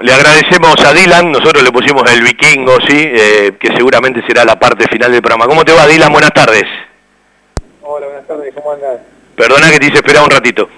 [0.00, 4.58] le agradecemos a Dylan, nosotros le pusimos el vikingo, sí, eh, que seguramente será la
[4.58, 5.46] parte final del programa.
[5.46, 6.12] ¿Cómo te va, Dylan?
[6.12, 6.64] Buenas tardes.
[7.82, 9.00] Hola, buenas tardes, ¿cómo andas?
[9.36, 10.68] Perdona que te hice esperar un ratito.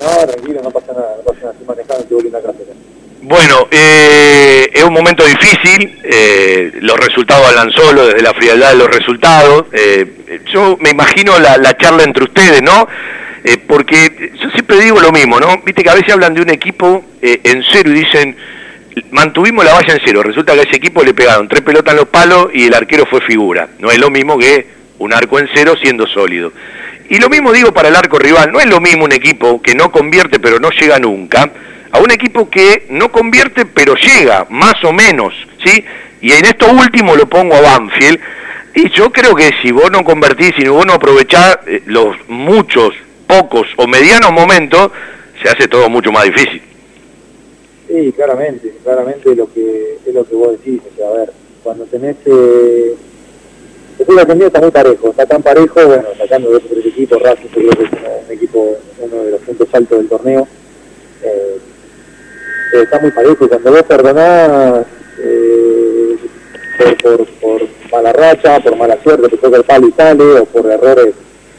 [0.00, 2.58] No, tranquilo, no pasa nada, no pasa nada, estoy manejando, estoy volviendo a casa.
[3.22, 8.76] Bueno, eh, es un momento difícil, eh, los resultados hablan solo, desde la frialdad de
[8.76, 9.64] los resultados.
[9.72, 12.86] Eh, yo me imagino la, la charla entre ustedes, ¿no?
[13.44, 15.62] Eh, porque yo siempre digo lo mismo, ¿no?
[15.64, 18.36] Viste que a veces hablan de un equipo eh, en cero y dicen,
[19.10, 21.98] mantuvimos la valla en cero, resulta que a ese equipo le pegaron tres pelotas en
[21.98, 23.68] los palos y el arquero fue figura.
[23.78, 24.66] No es lo mismo que
[24.98, 26.52] un arco en cero siendo sólido.
[27.08, 29.74] Y lo mismo digo para el arco rival, no es lo mismo un equipo que
[29.74, 31.50] no convierte pero no llega nunca,
[31.92, 35.32] a un equipo que no convierte pero llega, más o menos,
[35.64, 35.84] ¿sí?
[36.20, 38.18] Y en esto último lo pongo a Banfield,
[38.74, 42.92] y yo creo que si vos no convertís, si vos no aprovechás eh, los muchos
[43.26, 44.90] pocos o medianos momentos,
[45.42, 46.62] se hace todo mucho más difícil.
[47.88, 51.84] Sí, claramente, claramente lo que es lo que vos decís, o sea, a ver, cuando
[51.84, 52.16] tenés...
[52.26, 52.94] Eh,
[53.98, 57.48] la tendencia está muy parejo, está tan parejo, bueno, sacando dos o tres equipos, Racing
[57.48, 60.46] creo que es un equipo, uno de los puntos altos del torneo,
[61.22, 61.58] eh,
[62.72, 64.86] está muy parejo, cuando vos perdonás
[65.18, 66.16] eh,
[66.78, 70.44] por, por, por mala racha, por mala suerte, te toca el palo y sale, o
[70.44, 71.14] por errores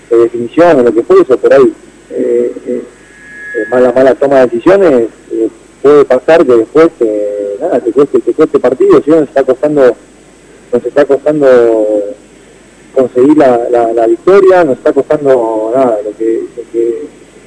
[0.10, 1.74] de definición o lo que fuese, por ahí
[2.12, 2.82] eh, eh,
[3.56, 5.50] eh, mala mala toma de decisiones, eh,
[5.82, 9.96] puede pasar que después eh, nada, te cueste, te partido, si no nos está costando,
[10.72, 12.04] nos está costando
[12.94, 17.02] conseguir la, la, la victoria, nos está costando nada, lo que, lo que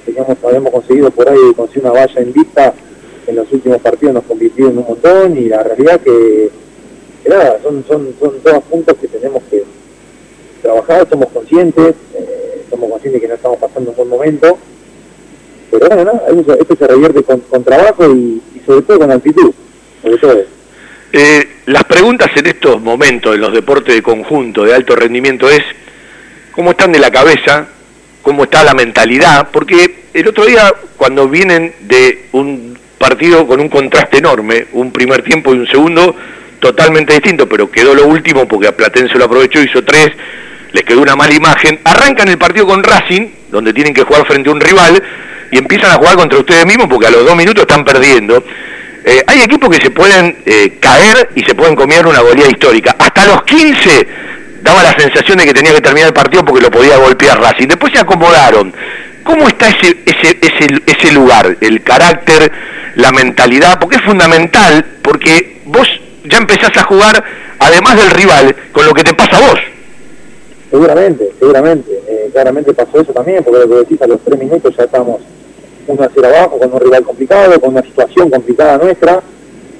[0.04, 2.74] teníamos, habíamos conseguido por ahí conseguir una valla en vista
[3.26, 6.50] en los últimos partidos nos convirtió en un montón y la realidad que,
[7.22, 9.64] que nada, son, son, son todos puntos que tenemos que
[10.62, 12.29] trabajar, somos conscientes, eh,
[12.70, 14.58] somos conscientes que no estamos pasando un buen momento,
[15.70, 16.22] pero bueno,
[16.58, 19.52] esto se revierte con, trabajo y, y, sobre todo con actitud,
[20.02, 20.44] sobre todo.
[21.12, 25.62] Eh, las preguntas en estos momentos en los deportes de conjunto de alto rendimiento es
[26.52, 27.66] cómo están de la cabeza,
[28.22, 33.68] cómo está la mentalidad, porque el otro día cuando vienen de un partido con un
[33.68, 36.14] contraste enorme, un primer tiempo y un segundo
[36.60, 40.10] totalmente distinto, pero quedó lo último porque a Platense lo aprovechó, hizo tres,
[40.72, 44.48] les quedó una mala imagen, arrancan el partido con Racing, donde tienen que jugar frente
[44.48, 45.02] a un rival,
[45.50, 48.44] y empiezan a jugar contra ustedes mismos porque a los dos minutos están perdiendo.
[49.04, 52.94] Eh, hay equipos que se pueden eh, caer y se pueden comer una goleada histórica.
[52.98, 54.08] Hasta los 15
[54.62, 57.68] daba la sensación de que tenía que terminar el partido porque lo podía golpear Racing.
[57.68, 58.72] Después se acomodaron.
[59.24, 62.52] ¿Cómo está ese, ese, ese, ese lugar, el carácter,
[62.96, 63.78] la mentalidad?
[63.78, 65.88] Porque es fundamental, porque vos
[66.24, 67.22] ya empezás a jugar,
[67.58, 69.60] además del rival, con lo que te pasa a vos.
[70.70, 72.02] Seguramente, seguramente.
[72.06, 75.20] Eh, claramente pasó eso también, porque lo que a los tres minutos ya estamos
[75.86, 79.20] 1 a 0 abajo, con un rival complicado, con una situación complicada nuestra.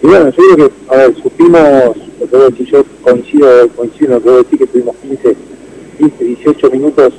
[0.02, 4.22] Y bueno, yo creo que, a supimos, lo que decís, yo coincido, coincido en lo
[4.22, 5.36] que decís, que tuvimos 15,
[5.98, 7.12] 15 18 minutos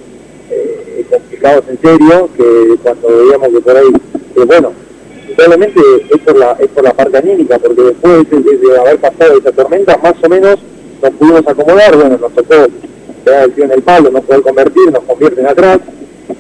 [0.50, 3.92] eh, complicados en serio, que cuando veíamos que por ahí,
[4.36, 4.74] que bueno,
[5.36, 5.80] probablemente
[6.10, 9.38] es por la, es por la parte anímica, porque después de, de, de haber pasado
[9.38, 10.58] esa tormenta, más o menos
[11.02, 12.68] nos pudimos acomodar, bueno, nos tocó
[13.26, 15.80] el tío en el palo, no poder convertir, nos convierten atrás,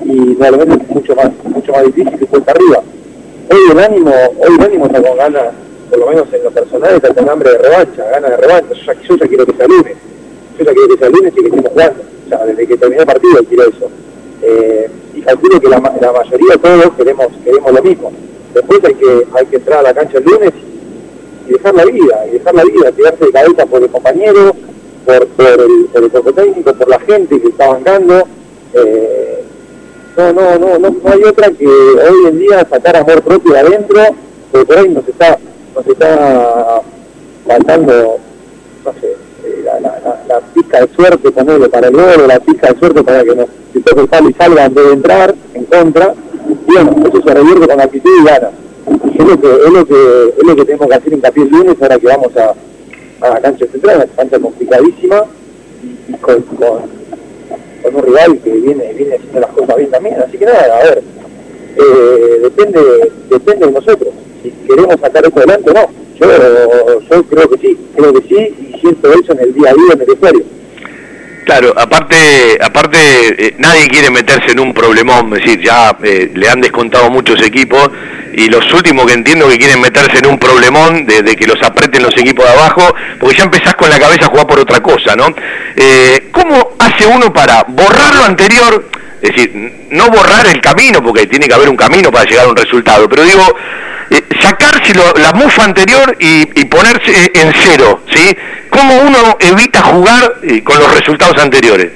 [0.03, 2.81] y realmente es mucho más, mucho más difícil que cuesta arriba.
[3.51, 5.43] Hoy el ánimo, hoy el ánimo está con ganas,
[5.89, 8.73] por lo menos en lo personal, está con hambre de revancha, ganas de revancha,
[9.07, 9.95] yo ya, quiero que sea lunes,
[10.57, 13.01] yo ya quiero que sea lunes y que estemos jugando, o sea, desde que terminé
[13.01, 13.89] el partido quiero eso.
[14.43, 18.11] Eh, y calculo que la, la mayoría de todos queremos, queremos lo mismo.
[18.53, 20.51] Después hay que, hay que entrar a la cancha el lunes
[21.47, 24.55] y dejar la vida, y dejar la vida, tirarse de cabeza por el compañero,
[25.05, 28.23] por, por, el, por el cuerpo técnico, por la gente que está bancando.
[28.73, 29.43] Eh,
[30.17, 33.99] no, no, no, no, hay otra que hoy en día sacar amor propio de adentro,
[34.51, 35.37] porque por ahí nos está,
[35.73, 36.81] nos está
[37.47, 38.17] faltando,
[38.85, 42.39] no sé, eh, la, la, la, la, pizca de suerte ponerle para el gol, la
[42.39, 45.65] pizca de suerte para que nos si toque el y salga antes de entrar en
[45.65, 46.13] contra.
[46.67, 48.51] Y bueno, eso se revierte con actitud y ganas.
[49.13, 51.75] Es lo que, es lo que, es lo que tenemos que hacer hincapié el lunes
[51.81, 52.53] ahora que vamos a,
[53.21, 55.23] a la cancha central, una cancha complicadísima
[56.07, 57.01] y, con, con,
[57.93, 60.21] un rival que viene, viene haciendo las cosas bien también.
[60.21, 61.03] Así que nada, a ver,
[61.77, 64.13] eh, depende, depende de nosotros.
[64.43, 66.01] Si queremos sacar esto adelante o no.
[66.19, 68.35] Yo, yo creo que sí, creo que sí
[68.75, 70.43] y siento eso en el día a día en el usuario.
[71.45, 76.47] Claro, aparte, aparte eh, nadie quiere meterse en un problemón, es decir, ya eh, le
[76.47, 77.89] han descontado muchos equipos
[78.33, 81.61] y los últimos que entiendo que quieren meterse en un problemón de, de, que los
[81.63, 84.81] apreten los equipos de abajo, porque ya empezás con la cabeza a jugar por otra
[84.81, 85.33] cosa, ¿no?
[85.75, 88.89] Eh, ¿Cómo hace uno para borrar lo anterior?
[89.21, 92.49] Es decir, no borrar el camino, porque tiene que haber un camino para llegar a
[92.49, 93.43] un resultado, pero digo,
[94.11, 98.35] eh, sacarse la mufa anterior y, ponerse en cero, ¿sí?
[98.69, 101.91] ¿Cómo uno evita jugar eh, con los resultados anteriores?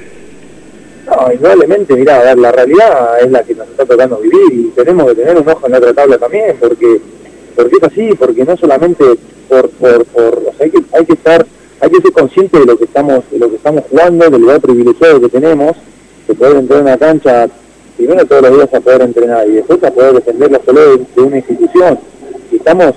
[1.05, 4.71] No, indudablemente, mirá, a ver, la realidad es la que nos está tocando vivir y
[4.75, 6.99] tenemos que tener un ojo en otra tabla también, porque
[7.55, 9.03] porque es así, porque no solamente
[9.47, 10.07] por, por
[10.47, 11.45] o sea, hay que, hay que estar,
[11.79, 14.61] hay que ser consciente de lo que estamos, de lo que estamos jugando, del lugar
[14.61, 15.77] privilegiado que tenemos,
[16.27, 17.47] de poder entrar en una cancha
[17.97, 21.21] primero todos los días a poder entrenar y después a poder defender la salud de,
[21.21, 21.99] una institución.
[22.51, 22.95] Estamos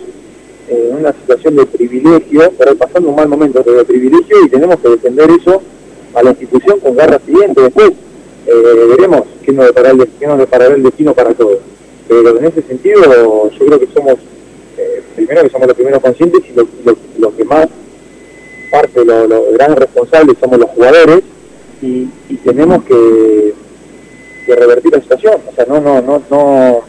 [0.68, 4.88] en una situación de privilegio, pero pasando un mal momento de privilegio y tenemos que
[4.88, 5.62] defender eso
[6.14, 7.60] a la institución con garra siguiente.
[7.60, 7.92] Después
[8.46, 9.92] eh, veremos qué nos, deparará
[10.66, 11.58] el, el destino para todos.
[12.06, 14.14] Pero en ese sentido yo creo que somos,
[14.78, 17.68] eh, primero que somos los primeros conscientes y los que más
[18.70, 21.22] parte, los lo grandes responsables somos los jugadores
[21.80, 23.54] y, y tenemos que
[24.48, 25.40] de revertir la situación.
[25.46, 26.80] O sea, no, no, no, no,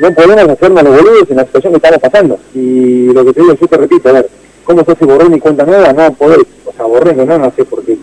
[0.00, 2.38] no podemos hacernos los boludos en la situación que estamos pasando.
[2.54, 4.28] Y lo que te digo, yo te repito, a ver,
[4.64, 5.92] ¿cómo se hace borrón y cuenta nueva?
[5.92, 7.98] No podés, o sea, borrón no, no sé por qué.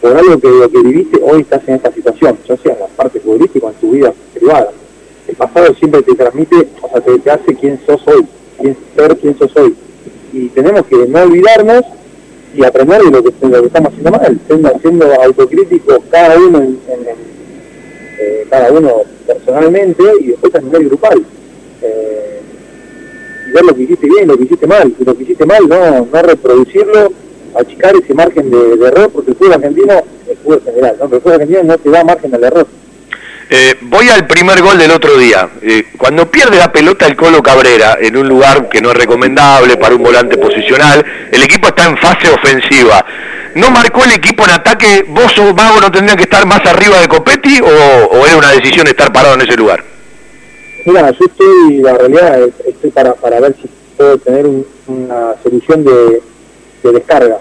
[0.00, 2.86] Por algo que lo que viviste, hoy estás en esta situación, ya sea en la
[2.88, 4.70] parte futbolística o en tu vida privada.
[5.28, 8.26] El pasado siempre te transmite, o sea, te, te hace quién sos hoy,
[8.60, 9.76] quién ser quién sos hoy.
[10.32, 11.84] Y tenemos que no olvidarnos
[12.54, 16.78] y aprender de lo que, estamos haciendo mal, siendo, siendo autocríticos cada uno en,
[18.18, 21.24] eh, cada uno personalmente y después a nivel grupal.
[21.82, 22.40] Eh,
[23.48, 25.68] y ver lo que hiciste bien, lo que hiciste mal, y lo que hiciste mal
[25.68, 27.12] no, no reproducirlo,
[27.54, 31.04] achicar ese margen de, error, porque el fútbol argentino, el fútbol general, ¿no?
[31.04, 32.66] el fútbol argentino no te da margen al error.
[33.54, 35.46] Eh, voy al primer gol del otro día.
[35.60, 39.76] Eh, cuando pierde la pelota el Colo Cabrera en un lugar que no es recomendable
[39.76, 43.04] para un volante posicional, el equipo está en fase ofensiva.
[43.54, 45.04] ¿No marcó el equipo en ataque?
[45.06, 48.86] ¿Vos o Mago no tendrían que estar más arriba de Copetti o, era una decisión
[48.86, 49.84] estar parado en ese lugar?
[50.86, 53.68] Mira, yo estoy, la realidad, estoy para, para ver si
[53.98, 54.46] puedo tener
[54.86, 56.22] una solución de
[56.90, 57.36] descarga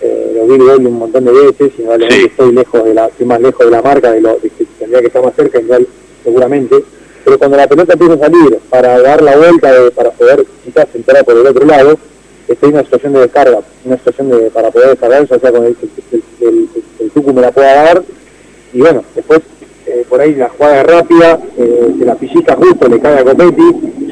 [0.00, 3.40] eh, lo vi el un montón de veces y estoy lejos de la, estoy más
[3.40, 5.86] lejos de la marca de lo que tendría que estar más cerca igual
[6.24, 6.82] seguramente.
[7.24, 11.24] Pero cuando la pelota empieza a salir para dar la vuelta para poder quizás entrar
[11.24, 11.98] por el otro lado
[12.48, 15.64] estoy en una situación de descarga una situación de para poder descargar ya sea con
[15.64, 15.76] el,
[16.10, 16.68] el,
[16.98, 18.02] el, me la pueda dar.
[18.72, 19.40] Y bueno después
[19.86, 23.62] eh, por ahí la jugada rápida eh, se la pellizca justo le cae a Copetti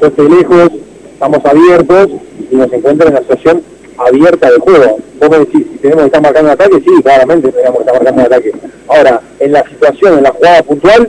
[0.01, 0.71] yo estoy lejos
[1.13, 2.09] estamos abiertos
[2.51, 3.63] y nos encuentra en la situación
[3.99, 4.99] abierta de juego.
[5.19, 7.95] Vos me decís, si tenemos que estar marcando un ataque, sí, claramente tenemos que estar
[7.95, 8.53] marcando un ataque.
[8.89, 11.09] Ahora, en la situación, en la jugada puntual,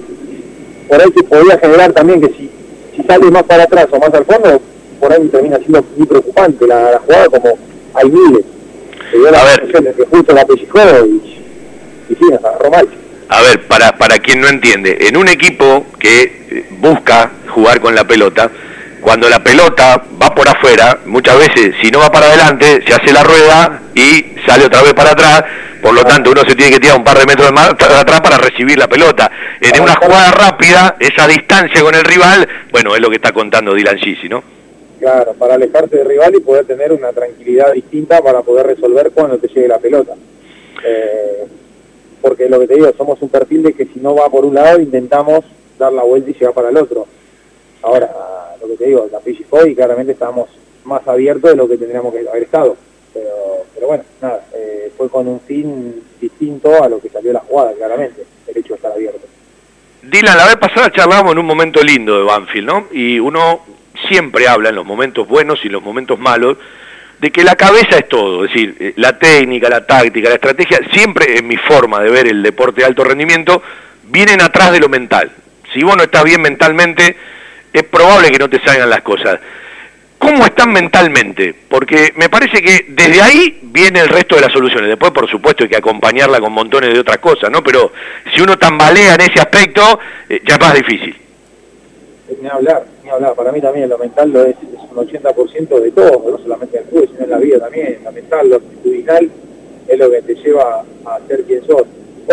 [0.87, 2.49] por ahí se podría generar también que si,
[2.95, 4.61] si sale más para atrás o más al fondo,
[4.99, 7.57] por ahí termina siendo muy preocupante la, jugada como
[7.93, 8.45] hay miles.
[9.35, 9.95] a ver.
[9.95, 11.43] que justo la pellizcó y,
[12.09, 12.87] y sí, agarró mal.
[13.29, 18.05] A ver, para, para quien no entiende, en un equipo que busca jugar con la
[18.05, 18.49] pelota,
[19.01, 23.13] cuando la pelota va por afuera, muchas veces si no va para adelante, se hace
[23.13, 25.43] la rueda y sale otra vez para atrás,
[25.81, 28.37] por lo tanto uno se tiene que tirar un par de metros más atrás para
[28.37, 29.31] recibir la pelota.
[29.61, 33.73] En una jugada rápida, esa distancia con el rival, bueno, es lo que está contando
[33.73, 34.43] Dylan Gisi, ¿no?
[34.99, 39.37] Claro, para alejarte del rival y poder tener una tranquilidad distinta para poder resolver cuando
[39.37, 40.13] te llegue la pelota.
[40.85, 41.47] Eh,
[42.21, 44.55] porque lo que te digo, somos un perfil de que si no va por un
[44.55, 45.45] lado, intentamos
[45.77, 47.07] dar la vuelta y llegar para el otro.
[47.81, 48.09] Ahora,
[48.61, 49.19] lo que te digo, la
[49.49, 50.49] fue y claramente estábamos
[50.83, 52.75] más abiertos de lo que tendríamos que haber estado.
[53.13, 57.39] Pero, pero bueno, nada, eh, fue con un fin distinto a lo que salió la
[57.39, 59.27] jugada, claramente, el hecho de estar abierto.
[60.03, 62.87] Dylan, la vez pasada charlamos en un momento lindo de Banfield, ¿no?
[62.91, 63.61] Y uno
[64.07, 66.57] siempre habla en los momentos buenos y los momentos malos
[67.19, 70.79] de que la cabeza es todo, es decir, eh, la técnica, la táctica, la estrategia,
[70.93, 73.61] siempre en mi forma de ver el deporte de alto rendimiento,
[74.05, 75.31] vienen atrás de lo mental.
[75.73, 77.17] Si vos no estás bien mentalmente,
[77.73, 79.39] es probable que no te salgan las cosas.
[80.17, 81.55] ¿Cómo están mentalmente?
[81.69, 84.89] Porque me parece que desde ahí viene el resto de las soluciones.
[84.89, 87.63] Después, por supuesto, hay que acompañarla con montones de otras cosas, ¿no?
[87.63, 87.91] Pero
[88.33, 89.81] si uno tambalea en ese aspecto,
[90.27, 91.15] eh, ya es más difícil.
[92.41, 93.33] Ni hablar, ni hablar.
[93.33, 94.55] Para mí también lo mental lo es,
[94.91, 97.99] un 80% de todo, no solamente en el fútbol, sino en la vida también.
[98.03, 99.31] Lo mental, lo actitudinal,
[99.87, 101.83] es lo que te lleva a ser quien sos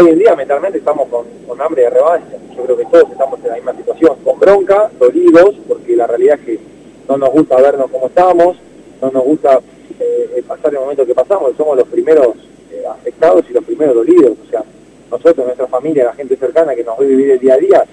[0.03, 1.27] hoy en día mentalmente estamos con,
[1.61, 2.37] hambre de revancha.
[2.55, 6.39] Yo creo que todos estamos en la misma situación, con bronca, dolidos, porque la realidad
[6.41, 6.61] es que
[7.09, 8.57] no nos gusta vernos como estamos,
[9.01, 9.61] no nos gusta
[9.99, 12.37] eh, pasar el momento que pasamos, somos los primeros
[12.71, 14.37] eh, afectados y los primeros dolidos.
[14.47, 14.63] O sea,
[15.11, 17.85] nosotros, nuestra familia, la gente cercana que nos ve vivir el día a día,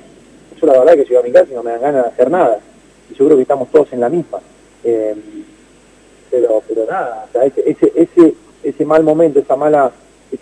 [0.60, 2.29] yo la verdad que llego a mi casa y no me dan ganas de hacer
[2.29, 2.60] nada.
[3.10, 4.39] Y yo creo que estamos todos en la misma.
[4.83, 5.15] Eh,
[6.29, 8.33] pero, pero nada, ese, ese,
[8.63, 9.91] ese mal momento, esa mala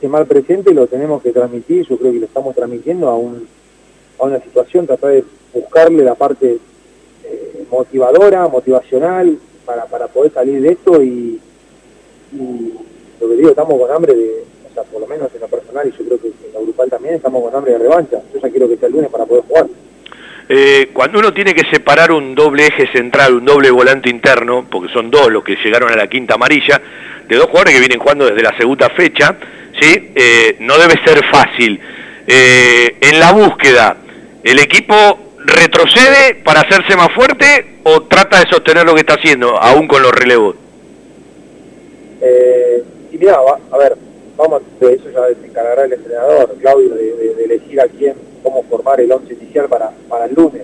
[0.02, 3.48] ese mal presente lo tenemos que transmitir, yo creo que lo estamos transmitiendo a, un,
[4.18, 6.58] a una situación, tratar de buscarle la parte
[7.24, 11.40] eh, motivadora, motivacional para, para poder salir de esto y,
[12.34, 15.88] lo que digo, estamos con hambre de, o sea, por lo menos en lo personal
[15.88, 18.24] y yo creo que en lo grupal también estamos con hambre de revancha.
[18.34, 19.68] Yo ya quiero que sea el lunes para poder jugar.
[20.50, 24.92] Eh, cuando uno tiene que separar un doble eje central, un doble volante interno, porque
[24.92, 26.82] son dos los que llegaron a la quinta amarilla,
[27.28, 29.38] de dos jugadores que vienen jugando desde la segunda fecha,
[29.82, 30.12] ¿sí?
[30.16, 31.80] Eh, no debe ser fácil.
[32.28, 33.98] Eh, en la búsqueda,
[34.44, 34.96] ¿el equipo
[35.40, 40.02] retrocede para hacerse más fuerte o trata de sostener lo que está haciendo, aún con
[40.02, 40.56] los relevos?
[43.12, 43.40] y mira,
[43.72, 43.98] a ver,
[44.38, 48.64] vamos, de eso ya se encargará el entrenador, Claudio, de, de elegir a quién cómo
[48.64, 50.64] formar el once inicial para, para el lunes.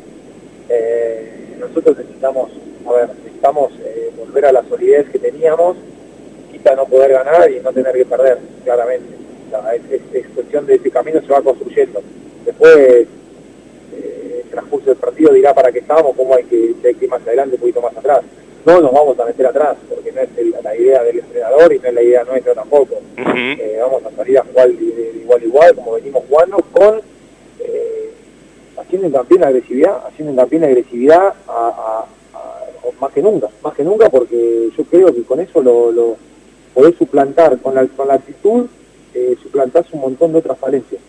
[0.69, 2.51] Eh, nosotros necesitamos,
[2.85, 5.77] a ver, necesitamos eh, volver a la solidez que teníamos,
[6.75, 9.07] no poder ganar y no tener que perder, claramente.
[10.13, 12.01] es, cuestión de ese camino se va construyendo.
[12.45, 13.07] Después, eh,
[14.43, 17.21] el transcurso del partido dirá para qué estamos, cómo hay que, hay que ir más
[17.21, 18.21] adelante, un poquito más atrás.
[18.65, 20.29] No nos vamos a meter atrás, porque no es
[20.63, 22.95] la idea del entrenador y no es la idea nuestra tampoco.
[23.15, 27.01] vamos a salir a jugar de igual a igual, como venimos jugando, con
[28.87, 32.05] haciendo hincapié en agresividad, haciendo hincapié en agresividad a,
[33.01, 36.17] más que nunca, más que nunca porque yo creo que con eso lo, lo
[36.73, 38.67] podés suplantar, con la, con la actitud,
[39.13, 41.01] eh, suplantás un montón de otras falencias.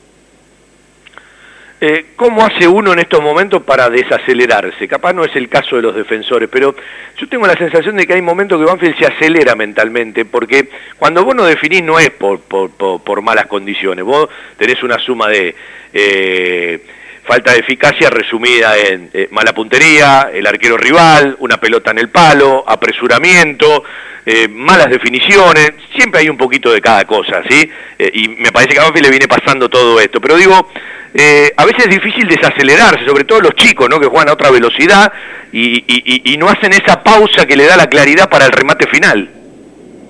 [1.81, 4.89] Eh, ¿Cómo hace uno en estos momentos para desacelerarse?
[4.89, 6.75] Capaz no es el caso de los defensores, pero
[7.17, 11.25] yo tengo la sensación de que hay momentos que Banfield se acelera mentalmente, porque cuando
[11.25, 15.55] vos no definís no es por, por, por, malas condiciones, vos tenés una suma de...
[15.93, 16.85] Eh,
[17.29, 22.09] falta de eficacia resumida en eh, mala puntería, el arquero rival, una pelota en el
[22.09, 23.85] palo, apresuramiento,
[24.25, 27.71] eh, malas definiciones, siempre hay un poquito de cada cosa, ¿sí?
[27.99, 31.65] Eh, y me parece que a Banfield le viene pasando todo esto, pero digo, a
[31.67, 34.01] veces es difícil desacelerarse, sobre todo los chicos, ¿no?
[34.01, 35.13] Que juegan a otra velocidad
[35.53, 39.29] y, no hacen esa pausa que le da la claridad para el remate final.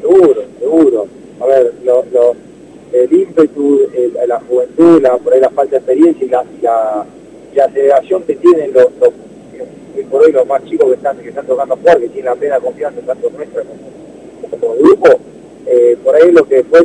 [0.00, 1.06] Seguro, seguro.
[1.40, 2.04] A ver, lo
[2.92, 3.88] el ímpetu,
[4.26, 8.72] la juventud, la, por ahí la falta de experiencia y la, la, aceleración que tienen
[8.72, 8.86] los,
[10.10, 12.60] por hoy los más chicos que están, que están tocando jugar, que tienen la plena
[12.60, 15.08] confianza tanto nuestra como, como grupo,
[15.66, 16.84] eh, por ahí lo que después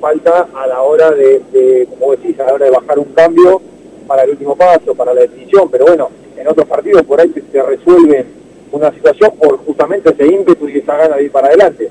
[0.00, 3.60] falta a la hora de, como decís, a la hora de bajar un cambio
[4.06, 7.62] para el último paso, para la decisión, pero bueno, en otros partidos por ahí se,
[7.62, 8.26] resuelven
[8.72, 11.90] una situación por justamente ese ímpetu y esa gana de ir para adelante.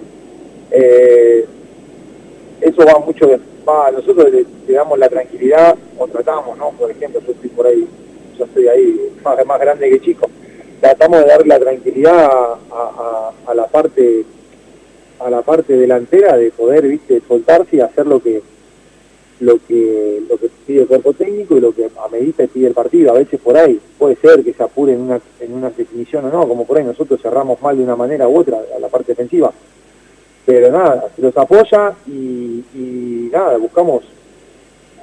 [0.71, 1.45] Eh,
[2.61, 3.29] eso va mucho
[3.67, 6.71] va, nosotros le, damos la tranquilidad o tratamos, ¿no?
[6.71, 7.87] Por ejemplo, yo estoy por ahí,
[8.37, 10.29] yo estoy ahí más, más grande que chico,
[10.79, 14.25] tratamos de dar la tranquilidad a, la parte
[15.19, 18.41] a la parte delantera de poder, viste, soltarse y hacer lo que
[19.39, 22.73] lo que lo que pide el cuerpo técnico y lo que a medida pide el
[22.73, 23.11] partido.
[23.11, 26.29] A veces por ahí puede ser que se apure en una, en una definición o
[26.29, 29.11] no, como por ahí nosotros cerramos mal de una manera u otra a la parte
[29.11, 29.51] defensiva
[30.47, 34.01] pero nada, se los apoya y, nada, buscamos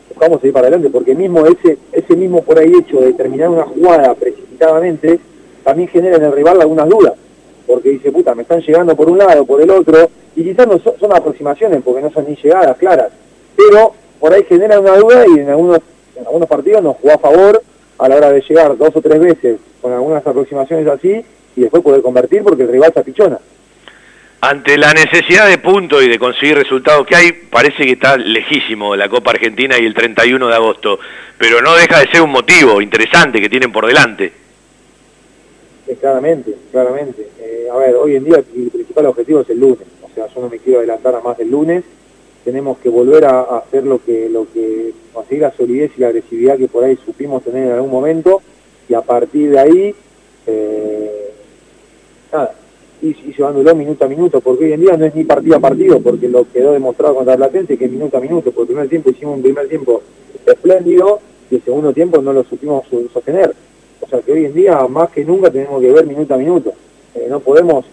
[0.08, 3.64] buscamos ir para adelante, porque mismo ese, ese mismo por ahí hecho de terminar una
[3.64, 5.20] jugada precipitadamente,
[5.62, 7.12] también genera en el rival algunas dudas,
[7.66, 10.78] porque dice, puta, me están llegando por un lado, por el otro, y quizás no
[10.78, 13.10] son, aproximaciones, porque no son ni llegadas claras,
[13.54, 15.80] pero por ahí genera una duda y en algunos,
[16.16, 17.62] en algunos partidos nos jugó a favor
[17.98, 21.22] a la hora de llegar dos o tres veces con algunas aproximaciones así,
[21.54, 23.38] y después poder convertir porque el rival se apichona
[24.48, 28.94] ante la necesidad de punto y de conseguir resultados que hay, parece que está lejísimo
[28.94, 30.98] la Copa Argentina y el 31 de agosto,
[31.38, 34.32] pero no deja de ser un motivo interesante que tienen por delante.
[35.98, 37.26] claramente, claramente.
[37.40, 40.40] Eh, a ver, hoy en día el principal objetivo es el lunes, o sea, yo
[40.42, 41.82] no me quiero adelantar a más del lunes,
[42.44, 46.58] tenemos que volver a, hacer lo que, lo que, conseguir la solidez y la agresividad
[46.58, 48.42] que por ahí supimos tener en algún momento,
[48.90, 49.94] y a partir de ahí,
[50.46, 51.32] eh,
[52.30, 52.54] nada,
[53.04, 56.00] y, llevándolo minuto a minuto, porque hoy en día no es ni partido a partido,
[56.00, 59.36] porque lo quedó demostrado contra Platense que minuto a minuto, por el primer tiempo hicimos
[59.36, 60.02] un primer tiempo
[60.46, 61.20] espléndido
[61.50, 63.54] y el segundo tiempo no lo supimos sostener.
[64.00, 66.72] O sea que hoy en día más que nunca tenemos que ver minuto a minuto.
[67.14, 67.84] Eh, no podemos,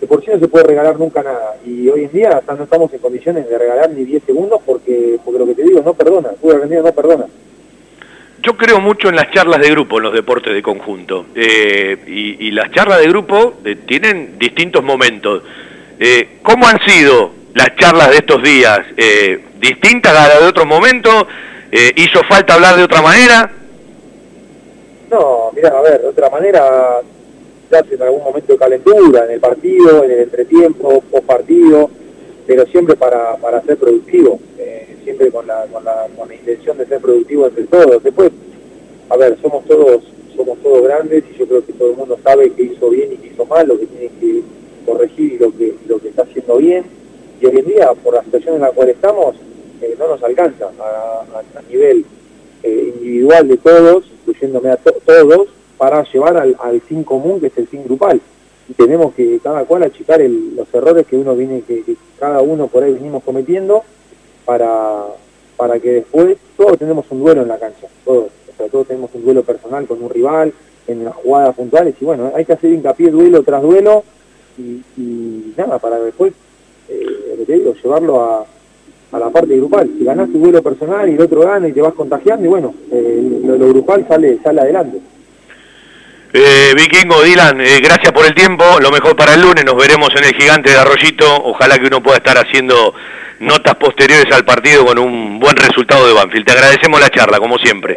[0.00, 1.56] de por sí no se puede regalar nunca nada.
[1.64, 5.38] Y hoy en día no estamos en condiciones de regalar ni 10 segundos porque, porque
[5.38, 7.26] lo que te digo no perdona, el fútbol no perdona.
[8.42, 11.26] Yo creo mucho en las charlas de grupo en los deportes de conjunto.
[11.34, 15.42] Eh, y, las charlas de grupo eh, tienen distintos momentos.
[15.98, 18.80] Eh, ¿Cómo han sido las charlas de estos días?
[19.58, 21.26] ¿Distintas a las de otros momentos?
[21.96, 23.50] ¿Hizo falta hablar de otra manera?
[25.10, 27.00] No, mira, a ver, de otra manera
[27.76, 31.90] hace en algún momento de calentura, en el partido, en el entretiempo, post partido,
[32.48, 34.40] pero siempre para, para ser productivo
[35.08, 38.02] siempre con la, con la, con la intención de ser productivo entre todos.
[38.02, 38.30] Después,
[39.08, 40.02] a ver, somos todos
[40.36, 43.16] somos todos grandes y yo creo que todo el mundo sabe que hizo bien y
[43.16, 44.42] que hizo mal, lo que tiene que
[44.86, 46.84] corregir y lo que, lo que está haciendo bien.
[47.40, 49.34] Y hoy en día, por la situación en la cual estamos,
[49.82, 52.04] eh, no nos alcanza a, nivel
[52.62, 57.66] eh, individual de todos, incluyéndome a todos, para llevar al, fin común, que es el
[57.66, 58.20] fin grupal.
[58.68, 61.82] Y tenemos que cada cual achicar los errores que uno viene, que,
[62.18, 63.82] cada uno por ahí venimos cometiendo,
[64.44, 65.04] para,
[65.56, 68.28] para que después todos tenemos un duelo en la cancha, todos,
[68.70, 70.52] todos tenemos un duelo personal con un rival,
[70.86, 74.04] en las jugadas puntuales, y bueno, hay que hacer hincapié duelo tras duelo,
[74.58, 76.32] y, nada, para después,
[76.88, 78.46] eh, llevarlo a,
[79.12, 79.90] a la parte grupal.
[79.96, 82.74] Si ganás tu duelo personal y el otro gana y te vas contagiando, y bueno,
[82.90, 85.00] eh, lo, grupal sale, sale adelante.
[86.30, 90.10] Eh, Vikingo, Dylan, eh, gracias por el tiempo, lo mejor para el lunes, nos veremos
[90.14, 92.92] en el gigante de Arroyito, ojalá que uno pueda estar haciendo
[93.40, 96.44] notas posteriores al partido con un buen resultado de Banfield.
[96.44, 97.96] Te agradecemos la charla, como siempre.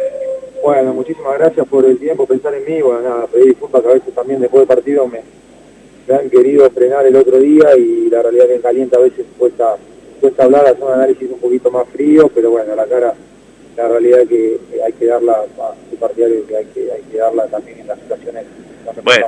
[0.64, 3.94] Bueno, muchísimas gracias por el tiempo, pensar en mí, bueno, nada, pedir disculpas que a
[3.94, 8.46] veces también después del partido me, han querido frenar el otro día y la realidad
[8.46, 9.76] que en caliente a veces cuesta
[10.22, 13.12] cuesta hablar, hacer un análisis un poquito más frío, pero bueno, la cara,
[13.76, 17.18] la realidad es que hay que darla a su partidario, que hay que, hay que
[17.18, 18.44] darla también en las situaciones.
[19.02, 19.26] Bueno.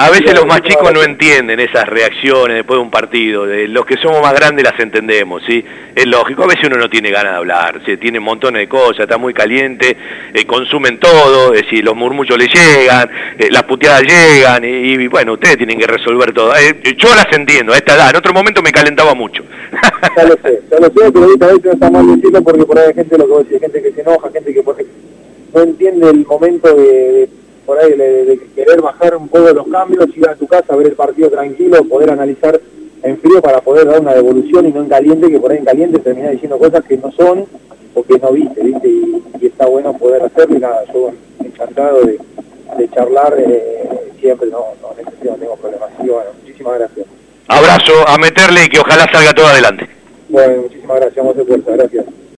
[0.00, 3.46] A veces los más chicos no entienden esas reacciones después de un partido.
[3.46, 5.64] De los que somos más grandes las entendemos, ¿sí?
[5.92, 6.44] Es lógico.
[6.44, 9.34] A veces uno no tiene ganas de hablar, se tiene montones de cosas, está muy
[9.34, 9.96] caliente,
[10.32, 15.32] eh, consumen todo, es decir, los murmullos le llegan, eh, las puteadas llegan, y, bueno,
[15.32, 16.54] ustedes tienen que resolver todo.
[16.54, 18.10] Eh, yo las entiendo, a esta edad.
[18.10, 19.42] En otro momento me calentaba mucho.
[20.16, 22.64] Ya lo sé, ya lo sé, pero ahorita a veces no está mal decirlo porque
[22.64, 24.62] por ahí hay gente, lo que decís, gente que se enoja, gente que
[25.54, 27.28] no entiende el momento de
[27.68, 30.94] por ahí de, querer bajar un poco los cambios, ir a tu casa, ver el
[30.94, 32.58] partido tranquilo, poder analizar
[33.02, 35.66] en frío para poder dar una devolución y no en caliente, que por ahí en
[35.66, 37.44] caliente termina diciendo cosas que no son
[37.92, 38.88] o que no viste, ¿viste?
[38.88, 41.10] Y, está bueno poder hacerlo y nada, yo
[41.44, 42.18] encantado de,
[42.94, 45.90] charlar eh, siempre, no, no, en no tengo problemas.
[46.02, 47.06] Y bueno, muchísimas gracias.
[47.48, 49.86] Abrazo, a meterle y que ojalá salga todo adelante.
[50.30, 52.06] Bueno, muchísimas gracias, vamos de fuerza, gracias.